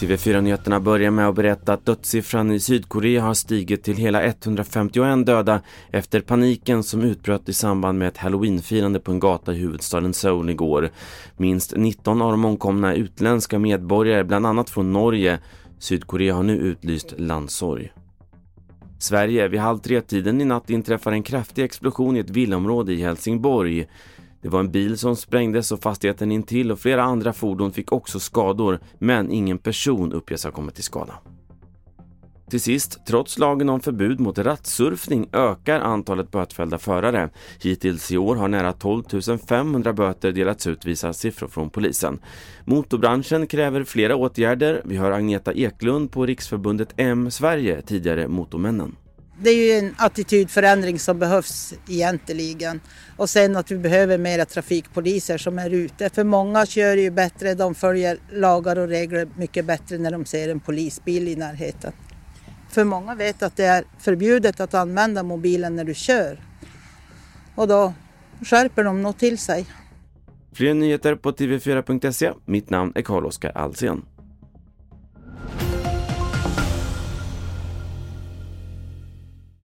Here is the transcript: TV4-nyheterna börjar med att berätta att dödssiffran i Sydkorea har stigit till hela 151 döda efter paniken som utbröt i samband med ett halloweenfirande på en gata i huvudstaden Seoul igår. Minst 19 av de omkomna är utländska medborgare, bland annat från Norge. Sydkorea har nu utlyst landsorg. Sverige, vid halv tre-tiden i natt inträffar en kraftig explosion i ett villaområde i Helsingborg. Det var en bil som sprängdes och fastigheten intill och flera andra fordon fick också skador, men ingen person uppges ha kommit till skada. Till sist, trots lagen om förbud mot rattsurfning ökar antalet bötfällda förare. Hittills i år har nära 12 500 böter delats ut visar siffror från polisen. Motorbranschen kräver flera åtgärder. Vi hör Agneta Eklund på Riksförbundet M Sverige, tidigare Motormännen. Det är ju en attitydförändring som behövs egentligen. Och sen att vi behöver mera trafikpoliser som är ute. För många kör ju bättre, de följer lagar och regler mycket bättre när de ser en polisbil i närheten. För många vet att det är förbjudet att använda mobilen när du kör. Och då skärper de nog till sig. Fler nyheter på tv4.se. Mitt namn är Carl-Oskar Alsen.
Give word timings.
TV4-nyheterna 0.00 0.80
börjar 0.80 1.10
med 1.10 1.28
att 1.28 1.34
berätta 1.34 1.72
att 1.72 1.86
dödssiffran 1.86 2.52
i 2.52 2.60
Sydkorea 2.60 3.22
har 3.22 3.34
stigit 3.34 3.82
till 3.82 3.96
hela 3.96 4.22
151 4.22 5.26
döda 5.26 5.60
efter 5.90 6.20
paniken 6.20 6.82
som 6.82 7.02
utbröt 7.02 7.48
i 7.48 7.52
samband 7.52 7.98
med 7.98 8.08
ett 8.08 8.16
halloweenfirande 8.16 9.00
på 9.00 9.10
en 9.12 9.20
gata 9.20 9.52
i 9.52 9.56
huvudstaden 9.56 10.14
Seoul 10.14 10.50
igår. 10.50 10.90
Minst 11.36 11.76
19 11.76 12.22
av 12.22 12.30
de 12.30 12.44
omkomna 12.44 12.92
är 12.92 12.96
utländska 12.96 13.58
medborgare, 13.58 14.24
bland 14.24 14.46
annat 14.46 14.70
från 14.70 14.92
Norge. 14.92 15.38
Sydkorea 15.78 16.34
har 16.34 16.42
nu 16.42 16.56
utlyst 16.56 17.14
landsorg. 17.18 17.92
Sverige, 18.98 19.48
vid 19.48 19.60
halv 19.60 19.78
tre-tiden 19.78 20.40
i 20.40 20.44
natt 20.44 20.70
inträffar 20.70 21.12
en 21.12 21.22
kraftig 21.22 21.64
explosion 21.64 22.16
i 22.16 22.20
ett 22.20 22.30
villaområde 22.30 22.92
i 22.92 23.02
Helsingborg. 23.02 23.86
Det 24.46 24.50
var 24.50 24.60
en 24.60 24.70
bil 24.70 24.98
som 24.98 25.16
sprängdes 25.16 25.72
och 25.72 25.82
fastigheten 25.82 26.32
intill 26.32 26.72
och 26.72 26.78
flera 26.78 27.02
andra 27.02 27.32
fordon 27.32 27.72
fick 27.72 27.92
också 27.92 28.20
skador, 28.20 28.80
men 28.98 29.30
ingen 29.30 29.58
person 29.58 30.12
uppges 30.12 30.44
ha 30.44 30.50
kommit 30.50 30.74
till 30.74 30.84
skada. 30.84 31.14
Till 32.50 32.60
sist, 32.60 33.06
trots 33.06 33.38
lagen 33.38 33.68
om 33.68 33.80
förbud 33.80 34.20
mot 34.20 34.38
rattsurfning 34.38 35.28
ökar 35.32 35.80
antalet 35.80 36.30
bötfällda 36.30 36.78
förare. 36.78 37.30
Hittills 37.62 38.12
i 38.12 38.18
år 38.18 38.36
har 38.36 38.48
nära 38.48 38.72
12 38.72 39.02
500 39.48 39.92
böter 39.92 40.32
delats 40.32 40.66
ut 40.66 40.84
visar 40.84 41.12
siffror 41.12 41.48
från 41.48 41.70
polisen. 41.70 42.18
Motorbranschen 42.64 43.46
kräver 43.46 43.84
flera 43.84 44.16
åtgärder. 44.16 44.82
Vi 44.84 44.96
hör 44.96 45.10
Agneta 45.10 45.52
Eklund 45.52 46.12
på 46.12 46.26
Riksförbundet 46.26 46.94
M 46.96 47.30
Sverige, 47.30 47.82
tidigare 47.82 48.28
Motormännen. 48.28 48.96
Det 49.40 49.50
är 49.50 49.54
ju 49.54 49.86
en 49.86 49.94
attitydförändring 49.98 50.98
som 50.98 51.18
behövs 51.18 51.74
egentligen. 51.88 52.80
Och 53.16 53.30
sen 53.30 53.56
att 53.56 53.70
vi 53.70 53.78
behöver 53.78 54.18
mera 54.18 54.44
trafikpoliser 54.44 55.38
som 55.38 55.58
är 55.58 55.70
ute. 55.70 56.10
För 56.10 56.24
många 56.24 56.66
kör 56.66 56.96
ju 56.96 57.10
bättre, 57.10 57.54
de 57.54 57.74
följer 57.74 58.18
lagar 58.32 58.78
och 58.78 58.88
regler 58.88 59.28
mycket 59.36 59.64
bättre 59.64 59.98
när 59.98 60.10
de 60.10 60.24
ser 60.24 60.48
en 60.48 60.60
polisbil 60.60 61.28
i 61.28 61.36
närheten. 61.36 61.92
För 62.70 62.84
många 62.84 63.14
vet 63.14 63.42
att 63.42 63.56
det 63.56 63.64
är 63.64 63.84
förbjudet 63.98 64.60
att 64.60 64.74
använda 64.74 65.22
mobilen 65.22 65.76
när 65.76 65.84
du 65.84 65.94
kör. 65.94 66.40
Och 67.54 67.68
då 67.68 67.94
skärper 68.44 68.84
de 68.84 69.02
nog 69.02 69.18
till 69.18 69.38
sig. 69.38 69.66
Fler 70.52 70.74
nyheter 70.74 71.14
på 71.14 71.32
tv4.se. 71.32 72.32
Mitt 72.44 72.70
namn 72.70 72.92
är 72.94 73.02
Carl-Oskar 73.02 73.52
Alsen. 73.54 74.02